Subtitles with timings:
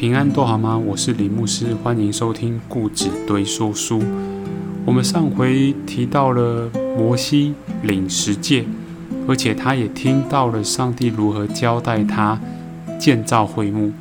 [0.00, 0.78] 平安都好吗？
[0.78, 4.02] 我是李牧师，欢迎收听故纸堆说书。
[4.86, 7.52] 我们上回提到了摩西
[7.82, 8.64] 领十诫，
[9.28, 12.40] 而且他也听到了上帝如何交代他
[12.98, 13.92] 建造会幕。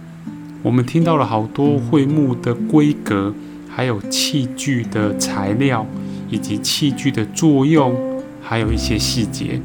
[0.63, 3.35] 我们听到了好多会幕的规格，
[3.67, 5.85] 还有器具的材料，
[6.29, 7.93] 以及器具的作用，
[8.41, 9.59] 还有一些细节。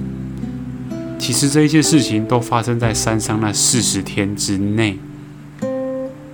[1.17, 4.99] 其实这一些事情都发生在山上那四十天之内。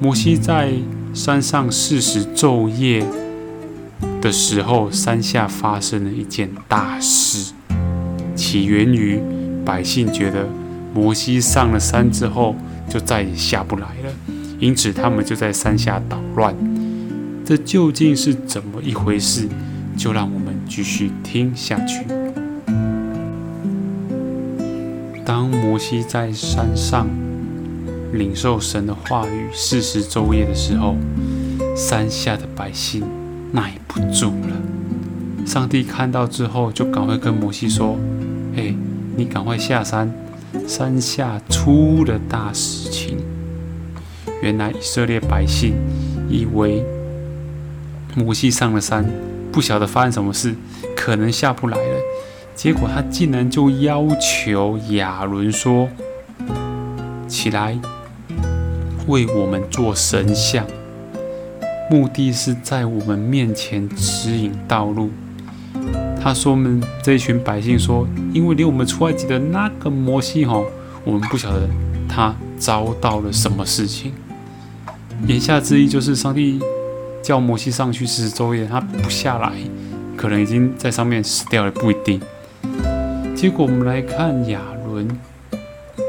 [0.03, 0.73] 摩西在
[1.13, 3.05] 山上四十昼夜
[4.23, 7.53] 的时候，山下发生了一件大事，
[8.35, 9.21] 起源于
[9.63, 10.49] 百姓觉得
[10.95, 12.57] 摩西上了山之后
[12.89, 14.11] 就再也下不来了，
[14.59, 16.57] 因此他们就在山下捣乱。
[17.45, 19.47] 这究竟是怎么一回事？
[19.99, 22.07] 就让我们继续听下去。
[25.27, 27.07] 当摩西在山上。
[28.13, 30.97] 领受神的话语四十昼夜的时候，
[31.77, 33.05] 山下的百姓
[33.53, 35.47] 耐不住了。
[35.47, 37.97] 上帝看到之后，就赶快跟摩西说
[38.57, 38.75] ：“哎，
[39.17, 40.13] 你赶快下山，
[40.67, 43.19] 山下出了大事情。
[44.43, 45.75] 原来以色列百姓
[46.29, 46.85] 以为
[48.17, 49.05] 摩西上了山，
[49.53, 50.55] 不晓得发生什么事，
[50.97, 51.99] 可能下不来了。
[52.55, 55.89] 结果他竟然就要求亚伦说：
[57.29, 57.79] 起来。”
[59.11, 60.65] 为我们做神像，
[61.91, 65.11] 目的是在我们面前指引道路。
[66.23, 70.63] 他说：“我们这一群百姓说，因为离我们出埃及的那个摩西哈，
[71.05, 71.69] 我们不晓得
[72.09, 74.13] 他遭到了什么事情。
[75.27, 76.61] 言下之意就是，上帝
[77.23, 79.53] 叫摩西上去四十昼夜，他不下来，
[80.17, 82.21] 可能已经在上面死掉了，不一定。
[83.35, 85.09] 结果我们来看亚伦，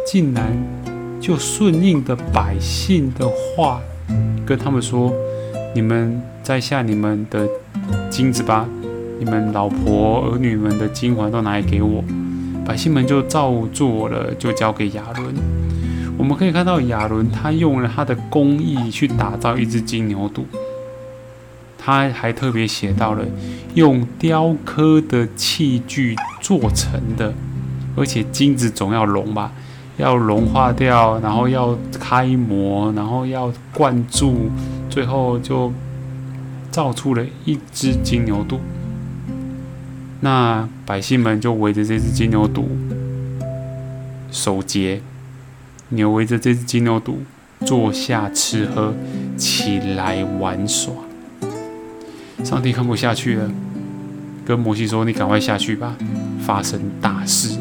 [0.06, 0.56] 竟然。”
[1.22, 3.80] 就顺应的百姓的话，
[4.44, 5.14] 跟他们说
[5.76, 7.48] ：“你们摘下你们的
[8.10, 8.68] 金子吧，
[9.20, 12.04] 你们老婆儿女们的金环都拿来给我。”
[12.66, 15.36] 百姓们就照做了，就交给亚伦。
[16.18, 20.44] 我们可以看到亚伦他用了他的工艺去打造一只金牛犊，
[21.78, 23.24] 他还特别写到了
[23.76, 27.34] 用雕刻的器具做成的，
[27.96, 29.52] 而且金子总要融吧。
[29.98, 34.50] 要融化掉，然后要开模，然后要灌注，
[34.90, 35.72] 最后就
[36.72, 38.58] 造出了一只金牛犊。
[40.22, 42.64] 那百姓们就围着这只金牛犊
[44.32, 45.02] 守节，
[45.90, 47.16] 牛围着这只金牛犊
[47.66, 48.94] 坐下吃喝，
[49.36, 50.94] 起来玩耍。
[52.44, 53.52] 上帝看不下去了，
[54.46, 55.96] 跟摩西说：“你赶快下去吧，
[56.40, 57.58] 发生大事。”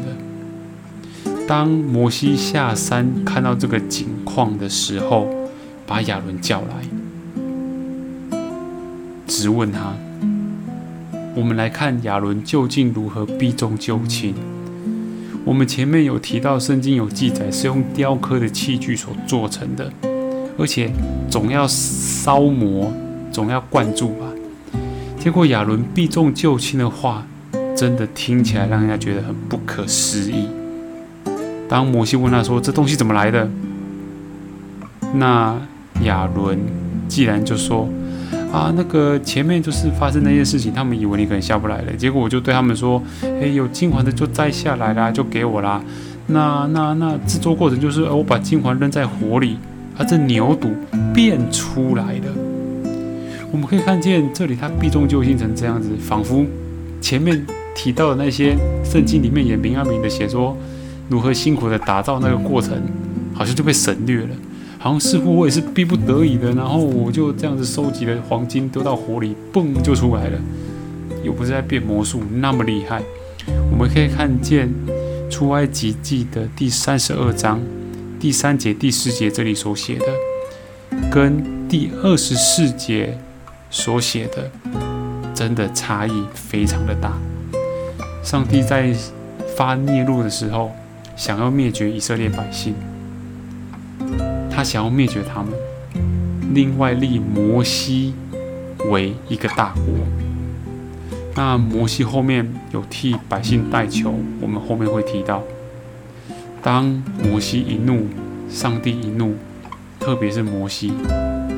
[1.51, 5.27] 当摩西下山看到这个景况的时候，
[5.85, 8.39] 把亚伦叫来，
[9.27, 9.93] 质问他。
[11.35, 14.33] 我们来看亚伦究竟如何避重就轻。
[15.43, 19.91] 我们前面有提到，圣经有记载是用雕刻的器具所做成的，
[20.57, 20.89] 而且
[21.29, 22.89] 总要烧磨，
[23.29, 24.25] 总要灌注吧。
[25.19, 27.27] 结果亚伦避重就轻的话，
[27.75, 30.47] 真的听起来让人家觉得很不可思议。
[31.71, 33.49] 当摩西问他说：“这东西怎么来的？”
[35.15, 35.57] 那
[36.03, 36.59] 亚伦
[37.07, 37.87] 既然就说
[38.51, 45.81] ：“啊，那个前面就是发生那些事情，他们以为你可能下不来了，结果我就对他们说：‘哎，有金环的就摘下来啦，就给我啦。’
[46.27, 49.55] 那那那制作过程就是，我把金环扔在火里，
[49.97, 50.71] 啊，这牛肚
[51.13, 52.27] 变出来的。
[53.49, 56.45] 我们可以看见这里，他避重就轻成这样子，仿佛
[56.99, 60.53] 前面提到的那些圣经里面也明暗明的写说。”
[61.09, 62.81] 如何辛苦的打造那个过程，
[63.33, 64.29] 好像就被省略了，
[64.77, 70.39] 好像似乎我也是逼不得已的，然后我就这样子收集了黄金，丢到火里，嘣就出来了，
[71.23, 73.01] 又不是在变魔术那么厉害。
[73.71, 74.69] 我们可以看见
[75.29, 77.59] 出埃及记的第三十二章
[78.19, 80.05] 第三节、第四节这里所写的，
[81.11, 83.17] 跟第二十四节
[83.69, 84.49] 所写的，
[85.33, 87.17] 真的差异非常的大。
[88.23, 88.93] 上帝在
[89.57, 90.71] 发孽怒的时候。
[91.21, 92.73] 想要灭绝以色列百姓，
[94.49, 95.51] 他想要灭绝他们，
[96.51, 98.15] 另外立摩西
[98.89, 99.83] 为一个大国。
[101.35, 105.43] 那摩西后面有替百姓代求，我们后面会提到。
[106.63, 106.85] 当
[107.23, 108.07] 摩西一怒，
[108.49, 109.35] 上帝一怒，
[109.99, 110.91] 特别是摩西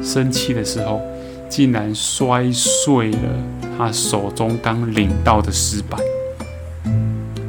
[0.03, 1.01] 生气的时候，
[1.47, 3.17] 竟然摔碎了
[3.77, 6.01] 他手中刚领到的石板，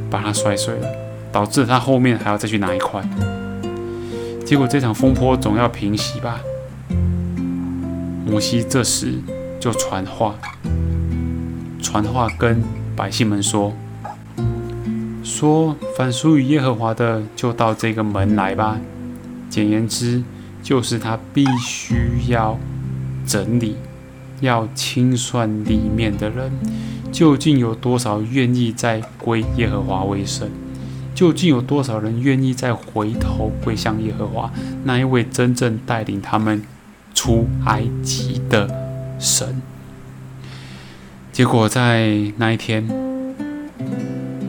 [0.09, 1.04] 把它摔碎了。
[1.35, 3.03] 导致他后面还要再去拿一块，
[4.45, 6.39] 结果这场风波总要平息吧？
[8.25, 9.15] 摩西这时
[9.59, 10.35] 就传话，
[11.81, 12.63] 传话跟
[12.95, 13.73] 百姓们说
[15.25, 18.79] ：“说凡属于耶和华的，就到这个门来吧。
[19.49, 20.23] 简言之，
[20.63, 22.57] 就是他必须要
[23.27, 23.75] 整理，
[24.39, 26.49] 要清算里面的人。
[27.11, 30.49] 究竟有多少愿意再归耶和华为神？
[31.15, 34.51] 究竟有多少人愿意再回头归向耶和华？
[34.83, 36.61] 那一位真正带领他们？”
[37.15, 38.69] 出埃及的
[39.17, 39.61] 神，
[41.31, 42.85] 结果在那一天，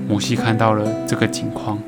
[0.09, 1.79] 摩西看到了这个景况，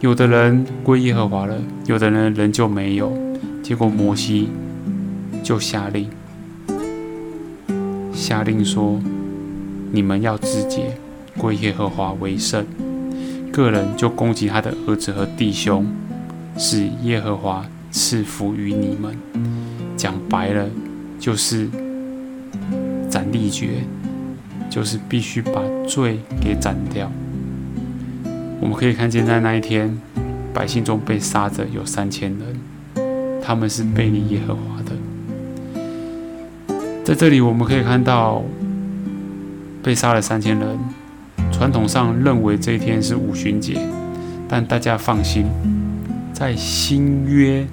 [0.00, 1.56] 有的人归耶和华了，
[1.86, 3.16] 有的人仍旧没有。
[3.62, 4.48] 结果摩西
[5.44, 6.10] 就下令，
[8.12, 9.00] 下令说
[9.92, 10.98] ：“你们要自洁，
[11.38, 12.66] 归耶和华为圣。”
[13.52, 15.86] 个人就攻击他的儿子和弟兄，
[16.56, 19.16] 使耶和华赐福于你们。
[19.96, 20.66] 讲白了，
[21.18, 21.68] 就是
[23.10, 23.84] 斩立决，
[24.70, 27.10] 就是必须把罪给斩掉。
[28.60, 30.00] 我们可以看见，在那一天，
[30.54, 34.92] 百姓中被杀者有三千人，他们是背离耶和华的。
[37.04, 38.42] 在这里，我们可以看到
[39.82, 40.78] 被杀了三千人。
[41.60, 43.78] 传统上认为这一天是五旬节，
[44.48, 45.44] 但大家放心，
[46.32, 47.66] 在新约。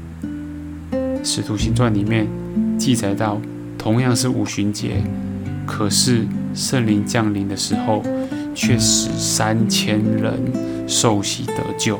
[1.23, 2.27] 使徒行传里面
[2.77, 3.39] 记载到，
[3.77, 5.01] 同样是五旬节，
[5.65, 8.03] 可是圣灵降临的时候，
[8.53, 10.33] 却使三千人
[10.85, 11.97] 受洗得救。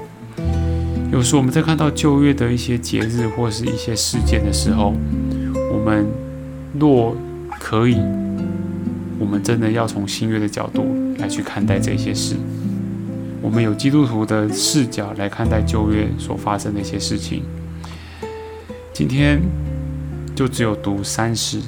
[1.10, 4.94] 有时我们在看到旧约的一些节日或是一些事件的时候，
[5.72, 6.06] 我们
[6.78, 7.16] 若
[7.62, 7.95] 可以，
[9.18, 10.86] 我们真的要从新约的角度
[11.27, 12.35] 去看待这些事。
[13.41, 17.44] 我们有基督徒的视角来看待旧约所发生的一些事情。
[18.94, 19.39] 今天
[20.35, 21.62] 就只有读三十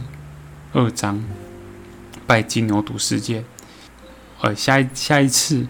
[0.73, 1.23] 二章
[2.25, 3.45] 拜金牛犊事件，
[4.41, 5.67] 呃，下一下一次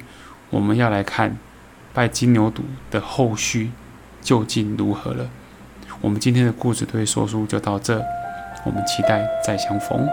[0.50, 1.38] 我们要来看
[1.94, 3.72] 拜金牛犊的后续
[4.22, 5.30] 究竟如何了。
[6.02, 8.02] 我们今天的故事推说书就到这，
[8.66, 10.08] 我们期待再相逢。